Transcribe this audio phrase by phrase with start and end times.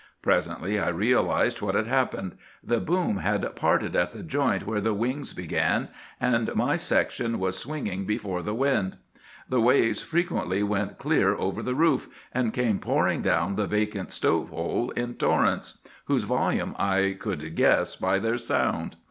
[0.23, 2.35] "Presently I realized what had happened.
[2.63, 5.89] The boom had parted at the joint where the wings began,
[6.19, 8.97] and my section was swinging before the wind.
[9.47, 14.49] The waves frequently went clear over the roof, and came pouring down the vacant pipe
[14.49, 18.95] hole in torrents, whose volume I could guess by their sound.